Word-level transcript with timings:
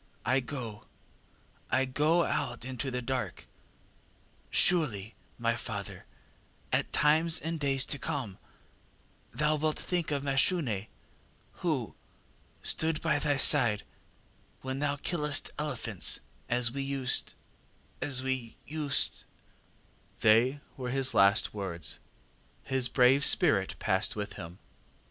I 0.25 0.39
go 0.39 0.85
I 1.69 1.85
go 1.85 2.23
out 2.23 2.65
into 2.65 2.89
the 2.89 3.03
dark! 3.03 3.45
Surely, 4.49 5.13
my 5.37 5.55
father, 5.55 6.07
at 6.73 6.91
times 6.91 7.39
in 7.39 7.59
days 7.59 7.85
to 7.85 7.99
come 7.99 8.39
thou 9.31 9.57
wilt 9.57 9.77
think 9.77 10.09
of 10.09 10.23
Mashune 10.23 10.87
who 11.61 11.93
stood 12.63 12.99
by 12.99 13.19
thy 13.19 13.37
side 13.37 13.83
when 14.61 14.79
thou 14.79 14.95
killest 14.95 15.51
elephants, 15.59 16.21
as 16.49 16.71
we 16.71 16.81
used 16.81 17.35
as 18.01 18.23
we 18.23 18.57
used 18.65 19.25
ŌĆÖ 20.19 20.31
ŌĆ£They 20.57 20.61
were 20.77 20.89
his 20.89 21.13
last 21.13 21.53
words, 21.53 21.99
his 22.63 22.89
brave 22.89 23.23
spirit 23.23 23.75
passed 23.77 24.15
with 24.15 24.33
him. 24.33 24.57